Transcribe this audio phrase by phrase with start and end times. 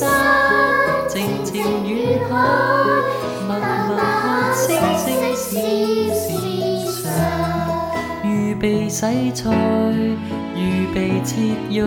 [0.00, 0.08] 山，
[1.06, 2.32] 静静远海，
[3.46, 5.06] 默默看星星
[5.36, 5.46] 闪
[6.16, 6.24] 闪
[7.02, 7.04] 上。
[8.24, 9.50] 预备洗菜，
[10.56, 11.36] 预备切
[11.68, 11.84] 肉，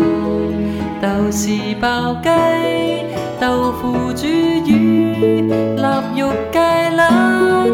[1.01, 2.29] 豆豉爆鸡，
[3.39, 7.67] 豆腐煮鱼，腊肉芥兰，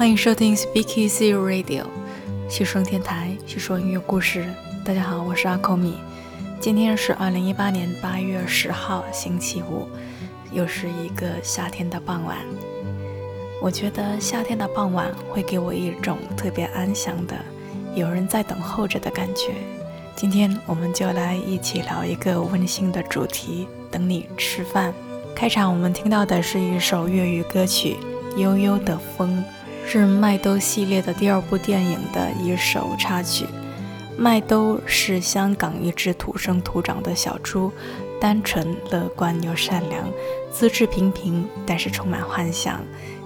[0.00, 1.84] 欢迎收听 Speak Easy Radio，
[2.48, 4.46] 细声电台，细说音乐故事。
[4.82, 5.98] 大家好，我是阿口米。
[6.58, 9.86] 今天是二零一八年八月十号，星期五，
[10.52, 12.38] 又是一个夏天的傍晚。
[13.60, 17.36] 我觉得夏天的傍晚会给我一种特别安详的，
[17.94, 19.52] 有人在等候着的感觉。
[20.16, 24.94] 今天我们就来一起聊一个温馨的主题——等你吃饭。
[25.36, 27.98] 开场我们听到的是一首粤语歌曲
[28.38, 29.44] 《悠悠的风》。
[29.92, 33.44] 是麦兜系列的第二部电影的一首插曲。
[34.16, 37.72] 麦兜是香港一只土生土长的小猪，
[38.20, 40.08] 单纯、乐观又善良，
[40.52, 42.80] 资质平平，但是充满幻想，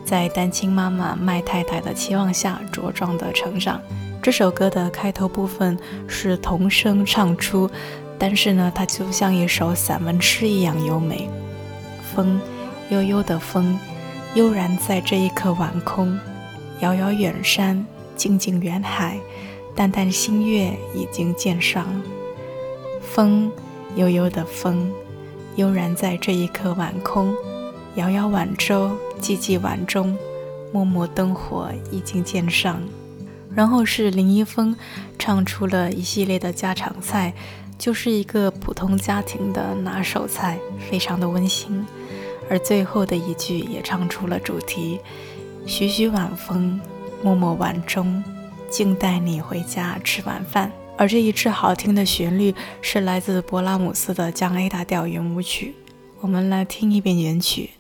[0.06, 3.78] 在单亲妈妈麦太太的期望下茁壮的成长。
[4.22, 7.70] 这首歌的开头部分是童声唱出，
[8.18, 11.28] 但是呢，它就像一首散文诗一样优美。
[12.14, 12.40] 风，
[12.88, 13.78] 悠悠的风，
[14.34, 16.18] 悠然在这一刻晚空。
[16.84, 17.82] 遥遥远山，
[18.14, 19.18] 静静远海，
[19.74, 21.86] 淡淡星月已经渐上。
[23.00, 23.50] 风，
[23.96, 24.92] 悠悠的风，
[25.56, 27.34] 悠然在这一刻晚空。
[27.94, 30.14] 遥遥晚舟，寂寂晚钟，
[30.74, 32.78] 默默灯火已经渐上。
[33.54, 34.76] 然后是林一峰
[35.18, 37.32] 唱出了一系列的家常菜，
[37.78, 40.58] 就是一个普通家庭的拿手菜，
[40.90, 41.86] 非常的温馨。
[42.50, 45.00] 而最后的一句也唱出了主题。
[45.66, 46.78] 徐徐晚风，
[47.22, 48.22] 默默晚钟，
[48.68, 50.70] 静待你回家吃晚饭。
[50.96, 55.74] 而这一支好听的旋律是来自勃拉姆斯的降 A 大调圆舞曲，
[56.20, 57.70] 我们来听一遍原曲。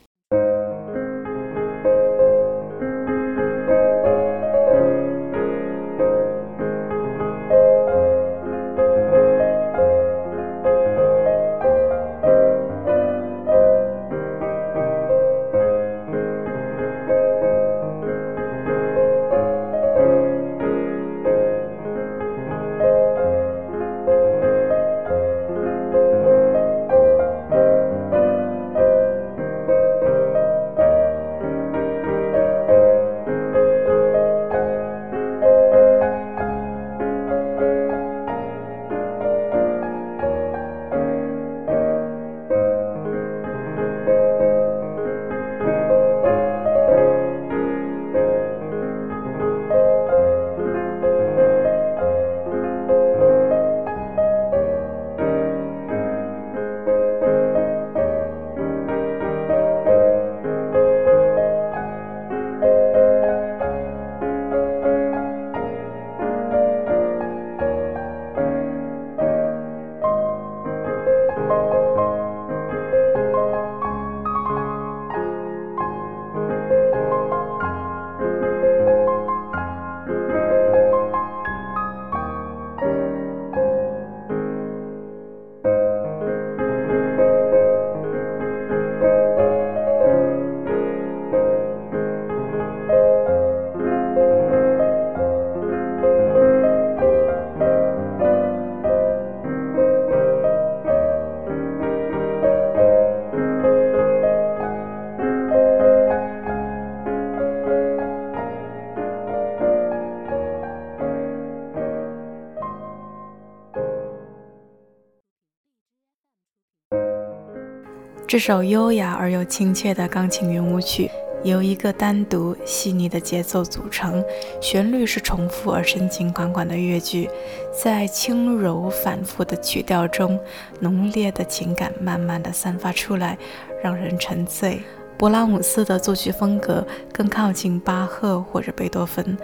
[118.34, 121.08] 这首优雅而又亲切的钢琴圆舞曲，
[121.44, 124.20] 由一个单独细腻的节奏组成，
[124.60, 127.30] 旋律是重复而深情款款的乐句，
[127.72, 130.36] 在轻柔反复的曲调中，
[130.80, 133.38] 浓烈的情感慢慢的散发出来，
[133.80, 134.82] 让人沉醉。
[135.16, 139.38] 勃拉姆斯的作曲风格更靠近巴赫或者贝多芬，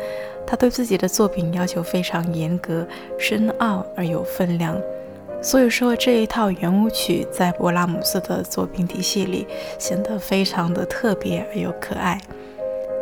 [0.45, 2.85] 他对自己的作品要求非常严格、
[3.17, 4.77] 深奥而有分量。
[5.43, 9.47] 所以说，这一套圆舞曲在勃拉姆斯的作品体系里
[9.79, 12.21] 显得非常的特别而又可爱。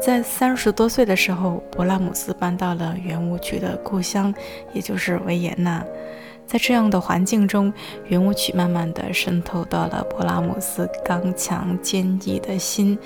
[0.00, 4.32] 在三十多岁的时候，勃拉姆斯搬到了圆舞曲的故乡，
[4.72, 5.84] 也就是维也纳。
[6.46, 7.72] 在这样的环境中，
[8.06, 12.96] 圆舞曲慢慢地渗透到了勃拉姆斯刚强坚毅的心，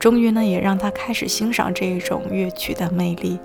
[0.00, 3.38] 终于呢，也让他开始欣赏这一种乐曲的魅力。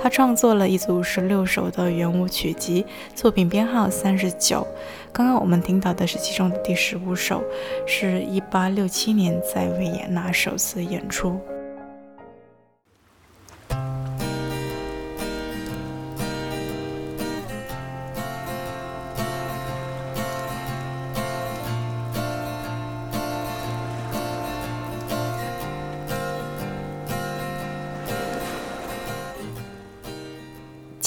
[0.00, 4.64] 他创作了一组十六首的圆舞曲集，作品编号三十九。
[5.12, 7.42] 刚刚我们听到的是其中的第十五首，
[7.84, 11.40] 是一八六七年在维也纳首次演出。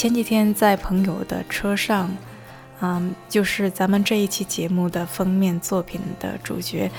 [0.02, 2.10] 前几天在朋友的车上，
[2.80, 6.90] 嗯，就是咱们这一期节目的封面作品的主角，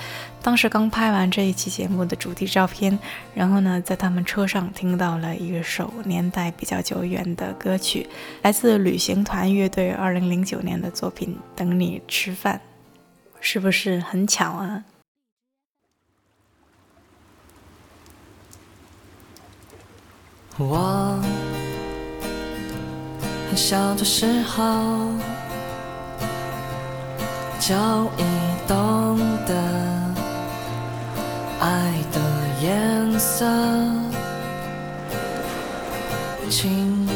[0.41, 2.97] 当时刚拍完这一期节目的主题照片，
[3.33, 8.07] 然后呢，在他们车上听到了一首年代比较久远的歌曲，
[8.41, 12.61] 来自旅行团乐队二零零九年的作品《等你吃饭》，
[13.41, 14.85] 是不是很巧啊？
[20.57, 21.42] 我。
[23.55, 24.63] 小的时候
[27.59, 27.75] 就
[28.17, 28.23] 已
[28.67, 29.53] 懂得
[31.59, 32.19] 爱的
[32.61, 33.45] 颜色，
[36.49, 37.07] 清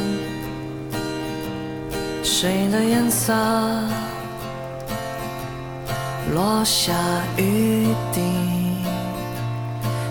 [2.22, 3.34] 水的颜色，
[6.32, 6.92] 落下
[7.36, 8.22] 雨滴，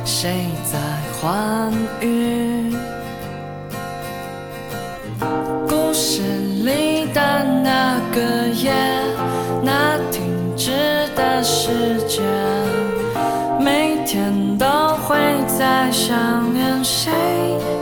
[0.06, 0.78] 谁在
[1.20, 2.76] 欢愉？
[8.18, 8.74] 个夜，
[9.62, 10.26] 那停
[10.56, 10.72] 止
[11.16, 12.24] 的时间，
[13.60, 14.66] 每天都
[15.04, 15.16] 会
[15.46, 17.12] 在想念谁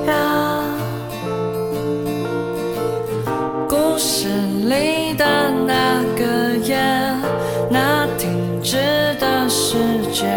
[0.08, 0.62] 呀？
[3.70, 5.26] 故事里的
[5.66, 6.76] 那个夜，
[7.70, 8.76] 那停止
[9.22, 9.78] 的时
[10.12, 10.28] 间，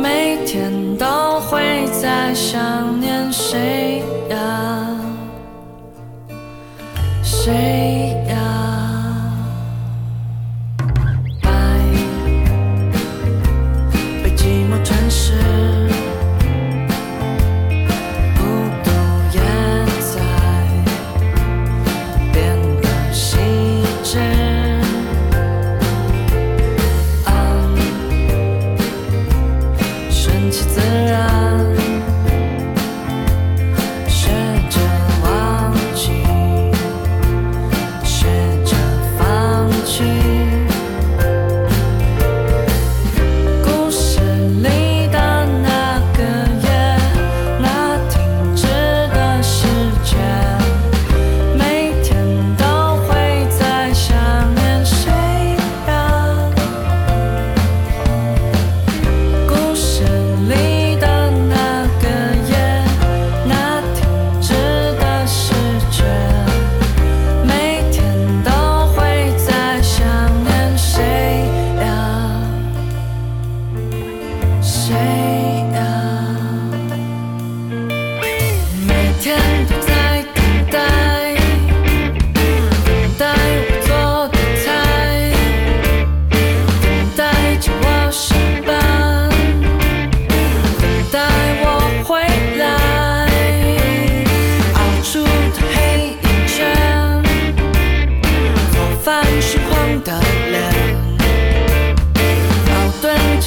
[0.00, 4.79] 每天都会在想念谁呀？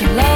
[0.04, 0.33] you.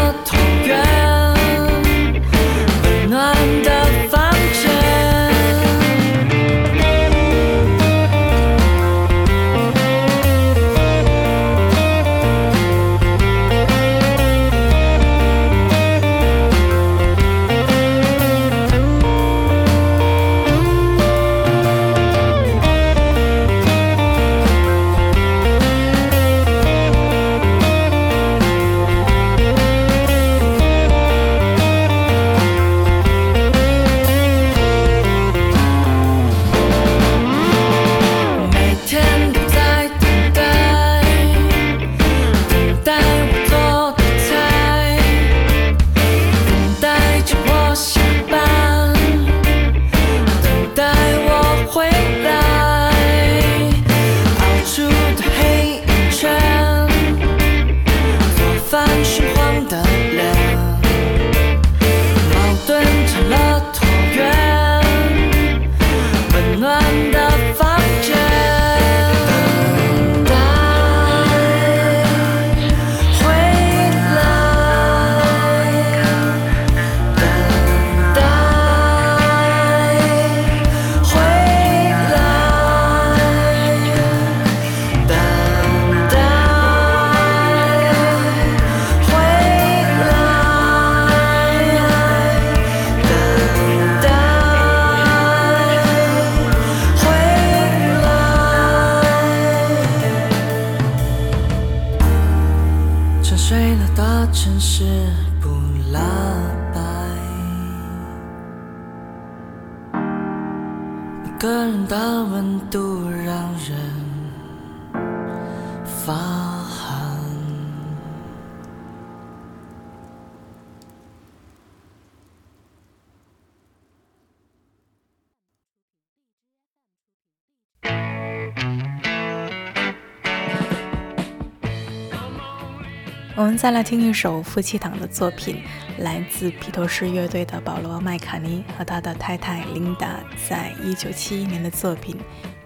[133.38, 135.62] 我们再来听一首夫妻档的作品，
[136.00, 142.18] 来自披头士乐队的保罗·麦卡尼和他的太太琳达在一九七一年的作品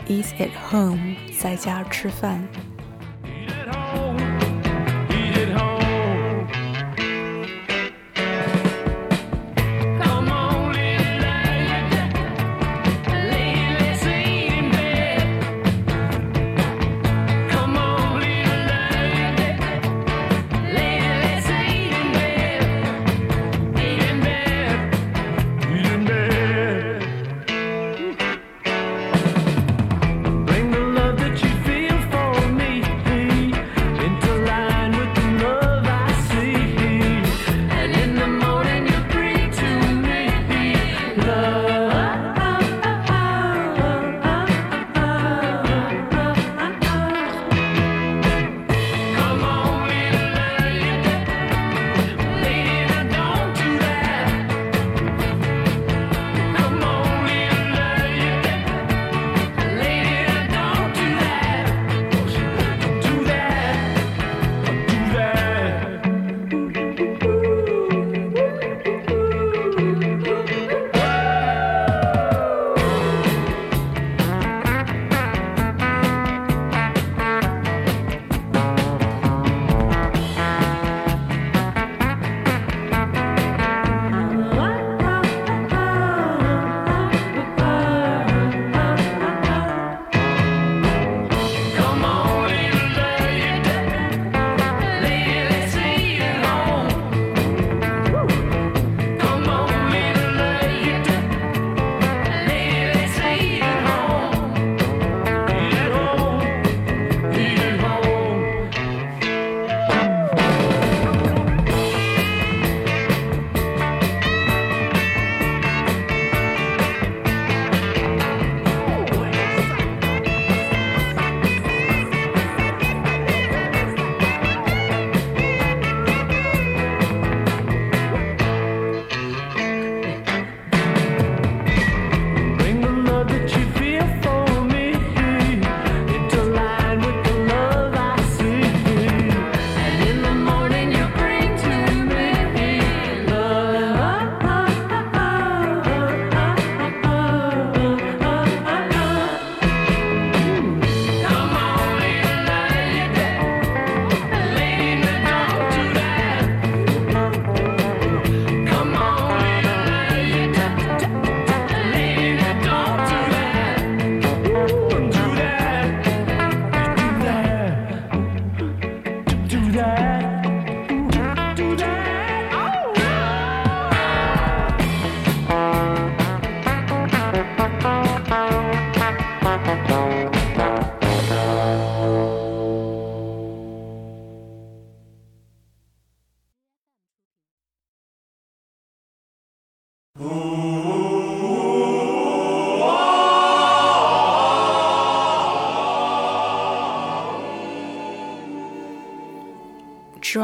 [0.24, 0.96] 《Is at Home》
[1.38, 2.48] 在家吃饭。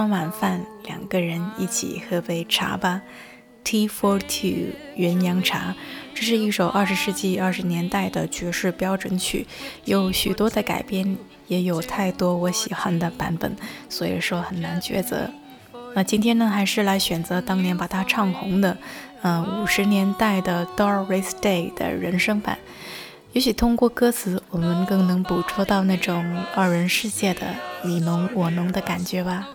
[0.09, 3.01] 晚饭，两个人一起喝杯茶吧。
[3.63, 5.75] Tea for Two 鸳鸯茶，
[6.15, 9.45] 这是一首二十世纪二十年代的爵士标准曲，
[9.83, 13.55] 有许多的改编，也有太多我喜欢的版本，
[13.89, 15.29] 所以说很难抉择。
[15.93, 18.77] 那今天呢，还是来选择当年把它唱红的，
[19.23, 22.57] 嗯，五十年代的 Doris Day 的人声版。
[23.33, 26.23] 也许通过歌词，我们更能捕捉到那种
[26.55, 27.41] 二人世界的
[27.83, 29.49] 你侬我侬的感觉吧。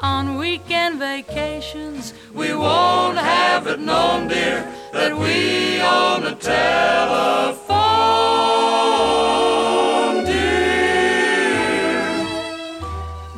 [0.00, 2.12] On weekend vacations.
[2.34, 7.84] We won't have it known, dear, that we own a telephone,
[10.24, 10.64] dear.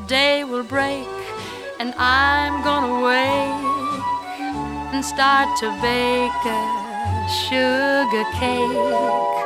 [0.06, 1.06] Day will break,
[1.78, 4.04] and I'm gonna wake
[4.94, 6.60] and start to bake a
[7.44, 9.36] sugar cake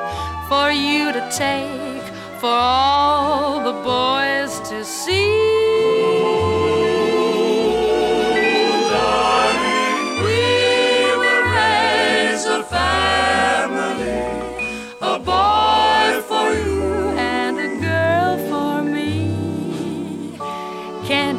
[0.48, 2.06] for you to take
[2.38, 4.23] for all the boys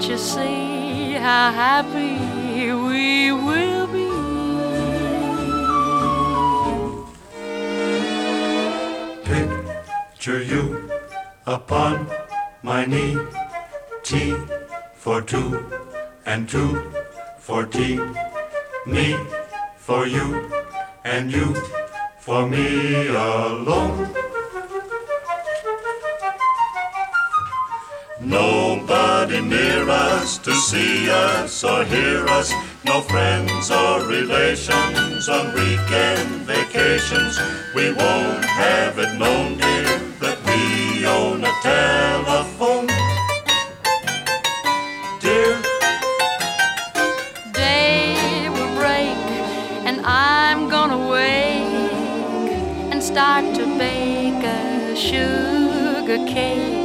[0.08, 4.10] you see how happy we will be?
[9.24, 10.92] Picture you
[11.48, 12.08] upon
[12.62, 13.18] my knee.
[14.04, 14.36] tea
[14.94, 15.66] for two
[16.28, 16.92] and two
[17.40, 18.00] for tea.
[18.86, 19.18] Me
[19.78, 20.28] for you
[21.04, 21.56] and you
[22.20, 24.16] for me alone.
[29.28, 32.54] Nobody near us to see us or hear us.
[32.84, 37.40] No friends or relations on weekend vacations.
[37.74, 42.86] We won't have it known, dear, that we own a telephone.
[45.20, 45.60] Dear,
[47.52, 49.18] Day will break,
[49.88, 52.52] and I'm gonna wake
[52.92, 56.85] and start to bake a sugar cake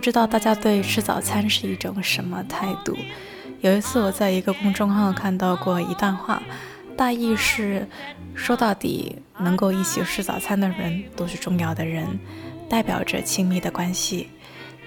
[0.00, 2.96] 不知道大家对吃早餐是一种什么态度？
[3.60, 6.42] 有一次我在一个公众号看到过一段话，
[6.96, 7.86] 大意是：
[8.34, 12.18] 说到底，能够一起吃早餐的人都是重要的人，
[12.66, 14.30] 代表着亲密的关系。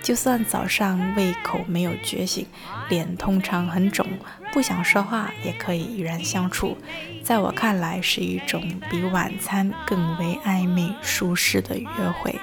[0.02, 2.48] 就算早上胃口没有觉醒，
[2.90, 4.08] 脸通常很肿，
[4.52, 6.76] 不想说话，也可以与人相处。
[7.22, 11.88] 在我看来，是一种比晚餐更为暧昧舒适的约
[12.20, 12.36] 会。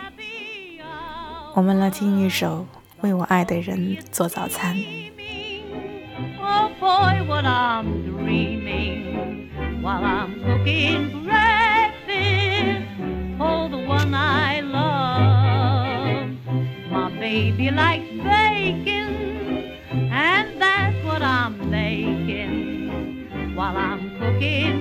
[1.52, 2.60] 我们来听一首
[3.00, 4.76] 《为我爱的人做早餐》。
[6.40, 9.50] Oh boy, what I'm dreaming
[9.82, 12.86] while I'm cooking breakfast
[13.36, 16.30] for the one I love.
[16.88, 19.08] My baby likes bacon,
[20.12, 24.79] and that's what I'm making while I'm cooking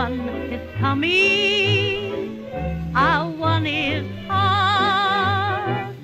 [0.00, 2.46] one is coming,
[2.96, 5.94] a one is hard.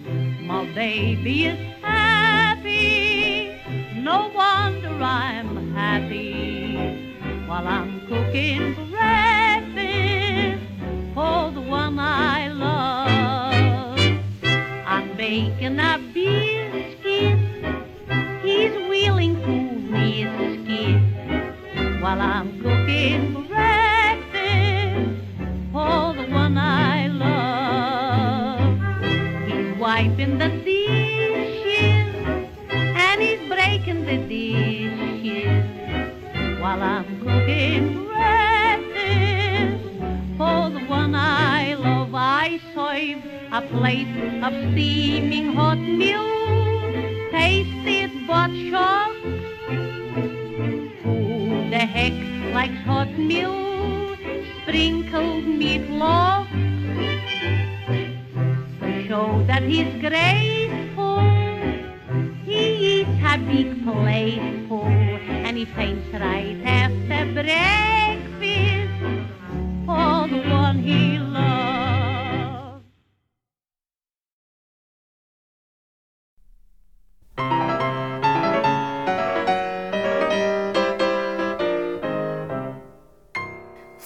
[0.43, 3.59] My baby is happy,
[3.95, 6.77] no wonder I'm happy.
[7.47, 8.86] While I'm cooking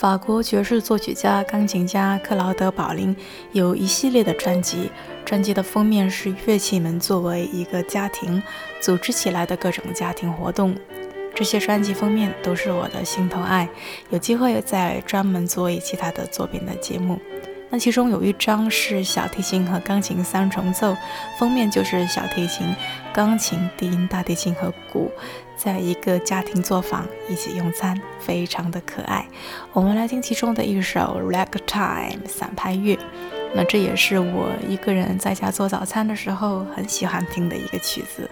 [0.01, 3.15] 法国爵士作曲家、钢琴家克劳德·保林
[3.53, 4.91] 有一系列的专辑，
[5.27, 8.43] 专辑的封面是乐器们作为一个家庭
[8.81, 10.75] 组织起来的各种家庭活动。
[11.35, 13.69] 这些专辑封面都是我的心头爱，
[14.09, 17.21] 有机会再专门做一期他的作品的节目。
[17.69, 20.97] 那其中有一张是小提琴和钢琴三重奏，
[21.39, 22.75] 封面就是小提琴，
[23.13, 25.11] 钢琴、低音、大提琴和鼓，
[25.57, 29.27] 在一个家庭作坊一起用餐，非常的可爱。
[29.73, 32.99] 我们来听其中的一首《Ragtime》散拍乐。
[33.53, 38.31] 那这也是我一个人在家做早餐的时候很喜欢听的一个曲子。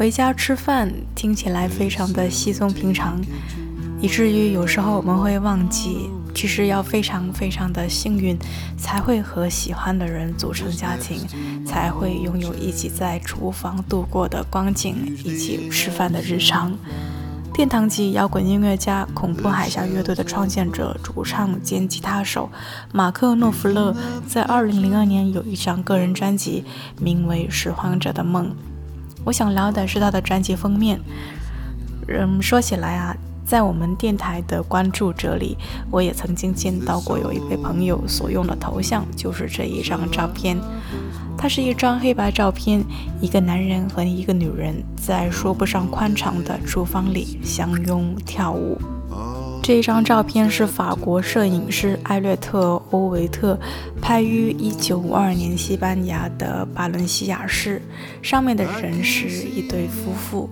[0.00, 3.20] 回家吃饭听起来非常的稀松平常，
[4.00, 8.34] 以至于有时候我们会忘记，其实要非常非常的幸运，
[8.78, 11.18] 才会和喜欢的人组成家庭，
[11.66, 16.74] 才会拥有一起在厨房度过的光景，一起吃饭的日常。
[17.52, 22.48] 殿堂级摇滚音乐家、恐怖海峡乐队的创建者、主唱兼吉他手
[22.90, 23.94] 马克·诺夫勒，
[24.26, 26.64] 在2002年有一张个人专辑，
[26.98, 28.46] 名为《拾荒者的梦》。
[29.24, 31.00] 我想聊的是他的专辑封面。
[32.08, 35.56] 嗯，说起来啊，在我们电台的关注者里，
[35.90, 40.58] 我也曾经见到过有一位朋友所用的头像就是这一张照片。
[41.38, 42.84] 它是一张黑白照片，
[43.20, 48.78] 一个男人和一个女人在说不上宽敞的厨房里相拥跳舞。
[49.62, 52.58] 这一张照片是法国摄影师艾略特·
[52.90, 53.58] 欧维特
[54.00, 57.80] 拍于1952年西班牙的巴伦西亚市，
[58.20, 60.50] 上面的人是一对夫妇，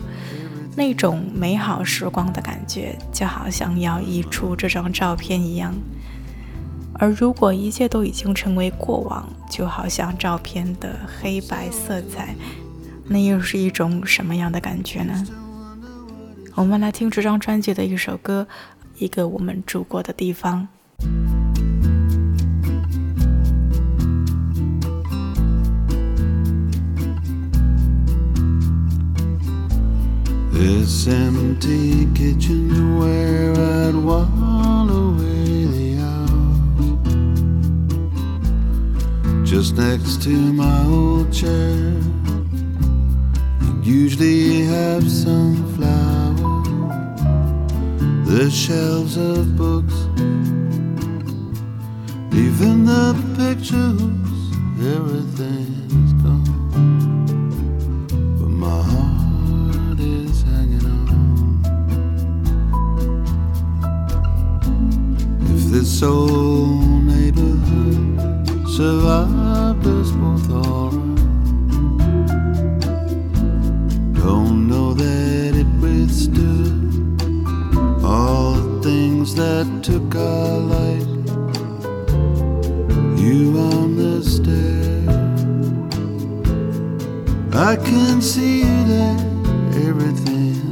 [0.76, 5.74] 那种美好时光的感觉就好像要溢出这张照片一样。
[6.94, 12.34] 而如果一切都已经成为过往，就好像照片的黑白色彩，
[13.06, 15.26] 那又是一种什么样的感觉呢？
[16.54, 18.44] 我们来听这张专辑的一首歌，
[18.97, 20.67] 《一个我们住过的地方》。
[39.53, 41.93] just next to my old chair.
[43.83, 46.16] You usually have some flowers,
[48.28, 49.94] the shelves of books,
[52.36, 54.02] even the pictures,
[54.94, 56.44] everything's gone.
[58.38, 61.62] But my heart is hanging on.
[65.54, 69.37] If this old neighborhood survived
[79.58, 81.08] that took our light.
[83.18, 85.02] You on the stair,
[87.52, 89.18] I can see that
[89.88, 90.67] everything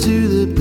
[0.00, 0.59] to the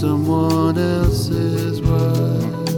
[0.00, 2.68] someone else's wife.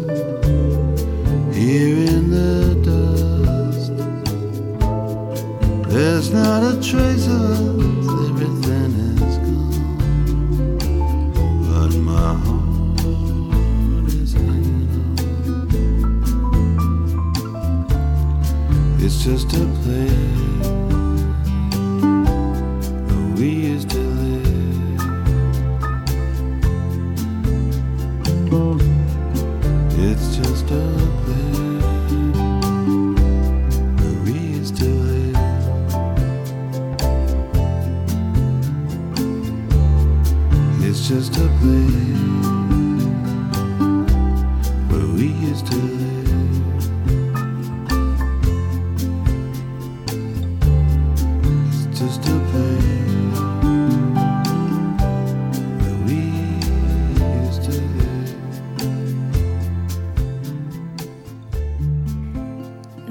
[1.55, 3.93] Here in the dust,
[5.91, 8.93] there's not a trace of us, everything
[9.29, 9.83] is gone.
[11.69, 15.17] But my heart is hanging on.
[18.99, 19.65] It's just a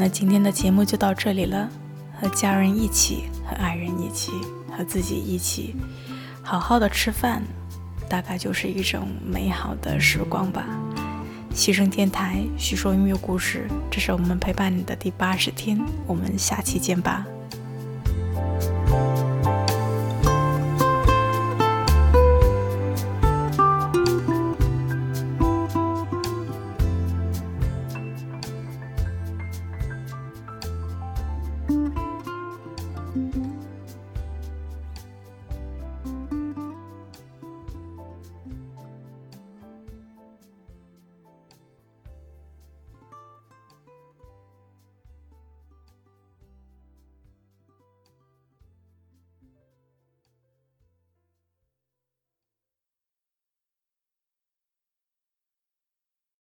[0.01, 1.69] 那今天的节目就到这里了，
[2.17, 4.31] 和家人一起，和爱人一起，
[4.71, 5.75] 和自己一起，
[6.41, 7.43] 好好的吃饭，
[8.07, 10.65] 大概就是一种美好的时光吧。
[11.53, 17.25] 西声电台，叙说音乐故事，这是我们陪伴你的第八十天，我们下期见吧。